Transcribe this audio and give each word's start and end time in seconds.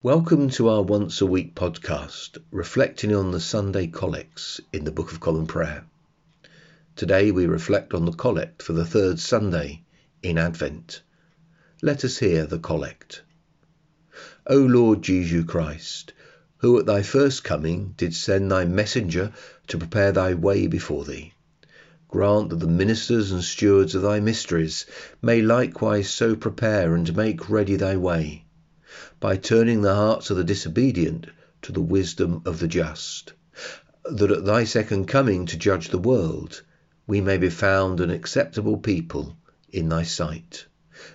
Welcome 0.00 0.50
to 0.50 0.68
our 0.68 0.82
once 0.82 1.20
a 1.22 1.26
week 1.26 1.56
podcast, 1.56 2.38
reflecting 2.52 3.12
on 3.12 3.32
the 3.32 3.40
Sunday 3.40 3.88
collects 3.88 4.60
in 4.72 4.84
the 4.84 4.92
Book 4.92 5.10
of 5.10 5.18
Common 5.18 5.48
Prayer. 5.48 5.86
Today 6.94 7.32
we 7.32 7.46
reflect 7.46 7.92
on 7.92 8.04
the 8.04 8.12
collect 8.12 8.62
for 8.62 8.74
the 8.74 8.84
third 8.84 9.18
Sunday 9.18 9.82
in 10.22 10.38
Advent. 10.38 11.02
Let 11.82 12.04
us 12.04 12.18
hear 12.18 12.46
the 12.46 12.60
collect. 12.60 13.22
O 14.46 14.58
Lord 14.58 15.02
Jesus 15.02 15.44
Christ, 15.44 16.12
who 16.58 16.78
at 16.78 16.86
thy 16.86 17.02
first 17.02 17.42
coming 17.42 17.94
did 17.96 18.14
send 18.14 18.52
thy 18.52 18.66
messenger 18.66 19.32
to 19.66 19.78
prepare 19.78 20.12
thy 20.12 20.32
way 20.32 20.68
before 20.68 21.04
thee, 21.04 21.32
grant 22.06 22.50
that 22.50 22.60
the 22.60 22.68
ministers 22.68 23.32
and 23.32 23.42
stewards 23.42 23.96
of 23.96 24.02
thy 24.02 24.20
mysteries 24.20 24.86
may 25.20 25.42
likewise 25.42 26.08
so 26.08 26.36
prepare 26.36 26.94
and 26.94 27.16
make 27.16 27.50
ready 27.50 27.74
thy 27.74 27.96
way 27.96 28.44
by 29.20 29.36
turning 29.36 29.82
the 29.82 29.94
hearts 29.94 30.30
of 30.30 30.38
the 30.38 30.44
disobedient 30.44 31.26
to 31.60 31.72
the 31.72 31.80
wisdom 31.80 32.40
of 32.46 32.58
the 32.58 32.66
just, 32.66 33.34
that 34.04 34.30
at 34.30 34.46
thy 34.46 34.64
second 34.64 35.06
coming 35.06 35.44
to 35.44 35.58
judge 35.58 35.88
the 35.88 35.98
world 35.98 36.62
we 37.06 37.20
may 37.20 37.36
be 37.36 37.50
found 37.50 38.00
an 38.00 38.08
acceptable 38.08 38.78
people 38.78 39.36
in 39.70 39.90
thy 39.90 40.02
sight, 40.02 40.64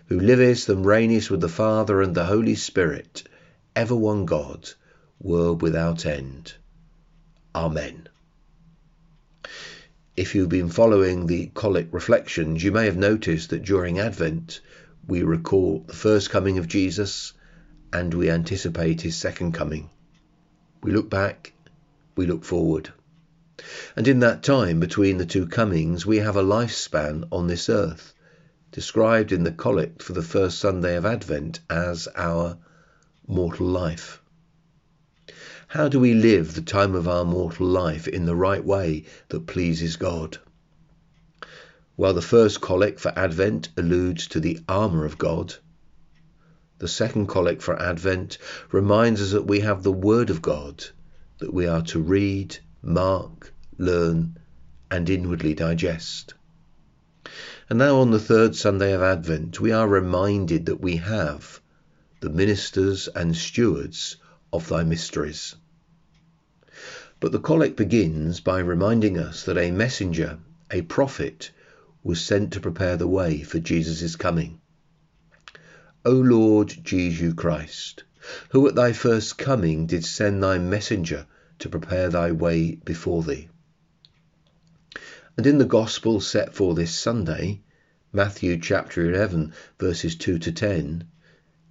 who 0.06 0.20
livest 0.20 0.70
and 0.70 0.86
reignest 0.86 1.32
with 1.32 1.42
the 1.42 1.50
Father 1.50 2.02
and 2.02 2.14
the 2.14 2.26
Holy 2.26 2.54
Spirit, 2.54 3.24
ever 3.76 3.96
one 3.96 4.26
God, 4.26 4.70
world 5.20 5.64
without 5.64 6.06
end. 6.06 6.54
Amen. 7.56 8.08
If 10.16 10.36
you've 10.36 10.50
been 10.50 10.70
following 10.70 11.26
the 11.26 11.50
Collect 11.56 11.92
reflections, 11.92 12.64
you 12.64 12.72
may 12.72 12.86
have 12.86 12.98
noticed 12.98 13.50
that 13.50 13.64
during 13.64 13.98
Advent 13.98 14.62
we 15.08 15.24
recall 15.24 15.80
the 15.88 15.94
first 15.94 16.30
coming 16.30 16.60
of 16.60 16.68
Jesus 16.68 17.34
and 17.94 18.14
we 18.14 18.30
anticipate 18.30 19.02
his 19.02 19.16
second 19.16 19.54
coming. 19.54 19.90
We 20.82 20.92
look 20.92 21.10
back, 21.10 21.54
we 22.16 22.26
look 22.26 22.44
forward. 22.44 22.92
And 23.96 24.08
in 24.08 24.20
that 24.22 24.42
time 24.42 24.80
between 24.80 25.20
the 25.20 25.28
two 25.28 25.46
comings, 25.46 26.04
we 26.04 26.18
have 26.18 26.36
a 26.36 26.44
lifespan 26.44 27.28
on 27.32 27.46
this 27.46 27.70
earth, 27.70 28.14
described 28.72 29.32
in 29.32 29.44
the 29.44 29.52
collect 29.52 30.02
for 30.02 30.14
the 30.14 30.24
first 30.24 30.58
Sunday 30.58 30.96
of 30.96 31.06
Advent 31.06 31.60
as 31.70 32.08
our 32.16 32.58
mortal 33.28 33.68
life. 33.68 34.22
How 35.68 35.88
do 35.88 36.00
we 36.00 36.16
live 36.16 36.56
the 36.56 36.62
time 36.62 36.96
of 36.96 37.08
our 37.08 37.24
mortal 37.24 37.68
life 37.68 38.08
in 38.08 38.26
the 38.26 38.36
right 38.36 38.66
way 38.66 39.06
that 39.30 39.46
pleases 39.46 39.96
God? 39.98 40.40
While 41.96 42.16
the 42.16 42.22
first 42.24 42.60
collect 42.60 43.00
for 43.00 43.14
Advent 43.16 43.70
alludes 43.78 44.28
to 44.30 44.40
the 44.40 44.60
armour 44.68 45.06
of 45.06 45.20
God, 45.20 45.56
the 46.84 46.90
second 46.90 47.28
collect 47.28 47.62
for 47.62 47.82
Advent 47.82 48.38
reminds 48.70 49.22
us 49.22 49.32
that 49.32 49.48
we 49.48 49.62
have 49.62 49.84
the 49.84 49.92
Word 49.94 50.30
of 50.30 50.42
God 50.42 50.84
that 51.38 51.54
we 51.54 51.66
are 51.66 51.82
to 51.84 51.98
read, 52.02 52.58
mark, 52.82 53.54
learn, 53.78 54.38
and 54.92 55.10
inwardly 55.10 55.54
digest. 55.54 56.34
And 57.70 57.80
now, 57.80 58.02
on 58.02 58.12
the 58.12 58.20
third 58.20 58.58
Sunday 58.58 58.92
of 58.92 59.02
Advent, 59.02 59.62
we 59.62 59.72
are 59.72 59.88
reminded 59.88 60.66
that 60.66 60.82
we 60.82 60.98
have 60.98 61.62
the 62.20 62.30
ministers 62.30 63.08
and 63.08 63.34
stewards 63.34 64.18
of 64.52 64.68
thy 64.68 64.84
mysteries. 64.84 65.56
But 67.22 67.32
the 67.32 67.40
collect 67.40 67.78
begins 67.78 68.42
by 68.42 68.60
reminding 68.60 69.18
us 69.18 69.44
that 69.46 69.58
a 69.58 69.72
messenger, 69.72 70.38
a 70.70 70.82
prophet, 70.82 71.52
was 72.04 72.20
sent 72.20 72.52
to 72.52 72.60
prepare 72.60 72.98
the 72.98 73.08
way 73.08 73.42
for 73.42 73.60
Jesus' 73.60 74.18
coming. 74.18 74.60
O 76.06 76.12
Lord 76.12 76.80
Jesus 76.84 77.34
Christ, 77.34 78.04
who 78.50 78.68
at 78.68 78.76
thy 78.76 78.92
first 78.92 79.38
coming 79.38 79.86
did 79.86 80.04
send 80.04 80.44
thy 80.44 80.58
messenger 80.58 81.26
to 81.60 81.70
prepare 81.70 82.10
thy 82.10 82.30
way 82.30 82.76
before 82.76 83.24
thee. 83.24 83.48
And 85.38 85.48
in 85.48 85.60
the 85.60 85.66
Gospel 85.66 86.20
set 86.20 86.54
for 86.54 86.76
this 86.76 86.94
Sunday, 86.94 87.62
Matthew 88.12 88.60
chapter 88.60 89.10
11, 89.10 89.54
verses 89.80 90.18
2 90.18 90.40
to 90.40 90.52
10, 90.52 91.08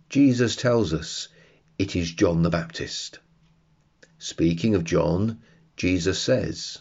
Jesus 0.09 0.56
tells 0.56 0.94
us 0.94 1.28
it 1.78 1.94
is 1.94 2.10
John 2.10 2.42
the 2.42 2.48
Baptist. 2.48 3.19
Speaking 4.16 4.75
of 4.75 4.84
John, 4.84 5.42
Jesus 5.76 6.19
says, 6.19 6.78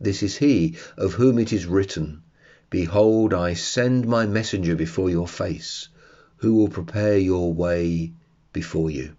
This 0.00 0.22
is 0.22 0.38
he 0.38 0.78
of 0.96 1.12
whom 1.12 1.38
it 1.38 1.52
is 1.52 1.66
written, 1.66 2.22
Behold, 2.70 3.34
I 3.34 3.52
send 3.52 4.06
my 4.06 4.24
messenger 4.24 4.74
before 4.74 5.10
your 5.10 5.28
face 5.28 5.90
who 6.44 6.52
will 6.52 6.68
prepare 6.68 7.16
your 7.16 7.54
way 7.54 8.12
before 8.52 8.90
you. 8.90 9.16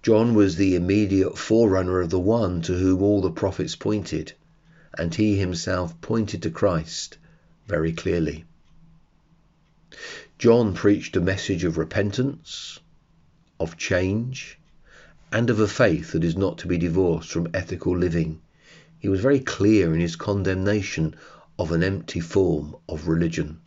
John 0.00 0.32
was 0.32 0.54
the 0.54 0.76
immediate 0.76 1.36
forerunner 1.36 2.00
of 2.00 2.10
the 2.10 2.20
one 2.20 2.62
to 2.62 2.74
whom 2.74 3.02
all 3.02 3.20
the 3.20 3.32
prophets 3.32 3.74
pointed, 3.74 4.32
and 4.96 5.12
he 5.12 5.36
himself 5.36 6.00
pointed 6.00 6.40
to 6.42 6.50
Christ 6.50 7.18
very 7.66 7.92
clearly. 7.92 8.44
John 10.38 10.72
preached 10.72 11.16
a 11.16 11.20
message 11.20 11.64
of 11.64 11.78
repentance, 11.78 12.78
of 13.58 13.76
change, 13.76 14.60
and 15.32 15.50
of 15.50 15.58
a 15.58 15.66
faith 15.66 16.12
that 16.12 16.22
is 16.22 16.36
not 16.36 16.58
to 16.58 16.68
be 16.68 16.78
divorced 16.78 17.32
from 17.32 17.48
ethical 17.52 17.98
living. 17.98 18.40
He 19.00 19.08
was 19.08 19.20
very 19.20 19.40
clear 19.40 19.92
in 19.92 20.00
his 20.00 20.14
condemnation 20.14 21.16
of 21.58 21.72
an 21.72 21.82
empty 21.82 22.20
form 22.20 22.76
of 22.88 23.08
religion. 23.08 23.58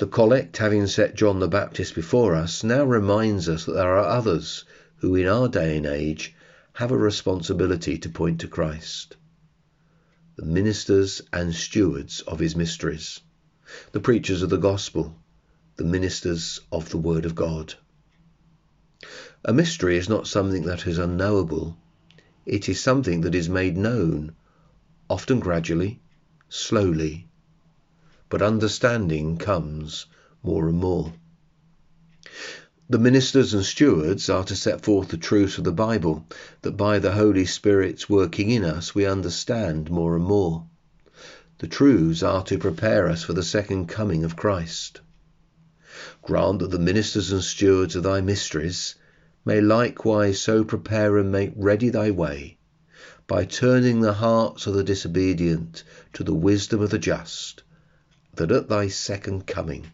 The 0.00 0.06
collect, 0.06 0.56
having 0.56 0.86
set 0.86 1.14
John 1.14 1.40
the 1.40 1.46
Baptist 1.46 1.94
before 1.94 2.34
us, 2.34 2.64
now 2.64 2.84
reminds 2.84 3.50
us 3.50 3.66
that 3.66 3.74
there 3.74 3.98
are 3.98 4.06
others 4.06 4.64
who, 4.96 5.14
in 5.14 5.26
our 5.26 5.46
day 5.46 5.76
and 5.76 5.84
age, 5.84 6.34
have 6.72 6.90
a 6.90 6.96
responsibility 6.96 7.98
to 7.98 8.08
point 8.08 8.40
to 8.40 8.48
Christ. 8.48 9.18
The 10.36 10.46
ministers 10.46 11.20
and 11.34 11.54
stewards 11.54 12.22
of 12.22 12.38
his 12.38 12.56
mysteries, 12.56 13.20
the 13.92 14.00
preachers 14.00 14.40
of 14.40 14.48
the 14.48 14.56
gospel, 14.56 15.18
the 15.76 15.84
ministers 15.84 16.62
of 16.72 16.88
the 16.88 16.96
word 16.96 17.26
of 17.26 17.34
God. 17.34 17.74
A 19.44 19.52
mystery 19.52 19.98
is 19.98 20.08
not 20.08 20.26
something 20.26 20.62
that 20.62 20.86
is 20.86 20.96
unknowable, 20.96 21.76
it 22.46 22.70
is 22.70 22.80
something 22.80 23.20
that 23.20 23.34
is 23.34 23.50
made 23.50 23.76
known, 23.76 24.34
often 25.10 25.40
gradually, 25.40 26.00
slowly, 26.48 27.28
but 28.30 28.40
understanding 28.40 29.36
comes 29.36 30.06
more 30.42 30.68
and 30.68 30.78
more. 30.78 31.12
The 32.88 32.98
ministers 32.98 33.54
and 33.54 33.64
stewards 33.64 34.30
are 34.30 34.44
to 34.44 34.54
set 34.54 34.82
forth 34.82 35.08
the 35.08 35.16
truths 35.16 35.58
of 35.58 35.64
the 35.64 35.72
Bible, 35.72 36.24
that 36.62 36.76
by 36.76 37.00
the 37.00 37.12
Holy 37.12 37.44
Spirit's 37.44 38.08
working 38.08 38.50
in 38.50 38.64
us 38.64 38.94
we 38.94 39.04
understand 39.04 39.90
more 39.90 40.14
and 40.14 40.24
more. 40.24 40.64
The 41.58 41.66
truths 41.66 42.22
are 42.22 42.44
to 42.44 42.56
prepare 42.56 43.08
us 43.08 43.24
for 43.24 43.32
the 43.32 43.42
second 43.42 43.86
coming 43.88 44.22
of 44.22 44.36
Christ. 44.36 45.00
Grant 46.22 46.60
that 46.60 46.70
the 46.70 46.78
ministers 46.78 47.32
and 47.32 47.42
stewards 47.42 47.96
of 47.96 48.04
thy 48.04 48.20
mysteries 48.20 48.94
may 49.44 49.60
likewise 49.60 50.40
so 50.40 50.62
prepare 50.62 51.18
and 51.18 51.32
make 51.32 51.52
ready 51.56 51.88
thy 51.88 52.10
way, 52.12 52.58
by 53.26 53.44
turning 53.44 54.00
the 54.00 54.14
hearts 54.14 54.66
of 54.66 54.74
the 54.74 54.84
disobedient 54.84 55.82
to 56.12 56.22
the 56.22 56.34
wisdom 56.34 56.80
of 56.80 56.90
the 56.90 56.98
just, 56.98 57.62
that 58.34 58.52
at 58.52 58.68
thy 58.68 58.88
second 58.88 59.46
coming. 59.46 59.90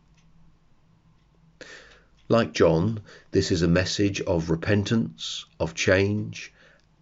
Like 2.28 2.52
John, 2.52 3.00
this 3.30 3.52
is 3.52 3.62
a 3.62 3.68
message 3.68 4.20
of 4.22 4.50
repentance, 4.50 5.44
of 5.60 5.74
change, 5.74 6.52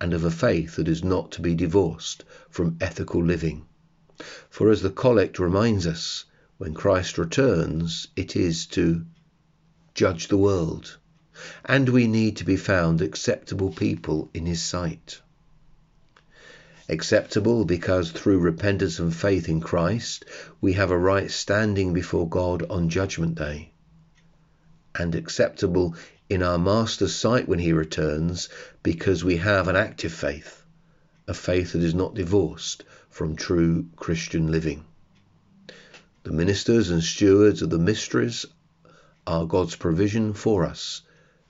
and 0.00 0.12
of 0.12 0.25
a 0.25 0.31
faith 0.31 0.77
that 0.77 0.89
is 0.89 1.03
not 1.03 1.33
to 1.33 1.41
be 1.41 1.55
divorced 1.55 2.25
from 2.50 2.77
ethical 2.81 3.25
living. 3.25 3.65
For 4.50 4.71
as 4.71 4.83
the 4.83 4.91
collect 4.91 5.39
reminds 5.39 5.87
us, 5.87 6.25
when 6.59 6.75
Christ 6.75 7.19
returns, 7.19 8.06
it 8.17 8.37
is 8.37 8.67
to 8.67 9.05
judge 9.94 10.28
the 10.28 10.37
world, 10.37 10.99
and 11.64 11.88
we 11.88 12.06
need 12.06 12.37
to 12.37 12.44
be 12.44 12.56
found 12.56 13.00
acceptable 13.00 13.70
people 13.70 14.31
in 14.35 14.47
his 14.47 14.62
sight. 14.62 15.20
Acceptable 16.86 17.64
because 17.64 18.10
through 18.10 18.40
repentance 18.40 18.98
and 18.98 19.14
faith 19.14 19.48
in 19.48 19.62
Christ 19.62 20.26
we 20.60 20.75
have 20.75 20.90
a 20.90 20.98
right 20.98 21.31
standing 21.31 21.94
before 21.94 22.28
God 22.28 22.62
on 22.69 22.90
Judgment 22.90 23.36
Day. 23.36 23.72
And 24.94 25.14
acceptable 25.14 25.96
in 26.28 26.42
our 26.42 26.58
Master's 26.58 27.14
sight 27.14 27.48
when 27.48 27.58
he 27.58 27.72
returns 27.72 28.50
because 28.82 29.25
we 29.25 29.38
have 29.38 29.66
an 29.69 29.76
active 29.76 30.12
faith, 30.12 30.62
a 31.26 31.32
faith 31.32 31.72
that 31.72 31.82
is 31.82 31.94
not 31.94 32.14
divorced 32.14 32.84
from 33.08 33.34
true 33.34 33.86
Christian 33.96 34.52
living. 34.52 34.84
The 36.25 36.32
ministers 36.32 36.90
and 36.90 37.02
stewards 37.02 37.62
of 37.62 37.70
the 37.70 37.78
mysteries 37.78 38.44
are 39.26 39.46
God's 39.46 39.76
provision 39.76 40.34
for 40.34 40.64
us 40.64 41.00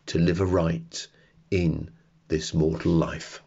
to 0.06 0.19
live 0.19 0.40
aright 0.40 1.08
in 1.50 1.90
this 2.28 2.54
mortal 2.54 2.92
life. 2.92 3.42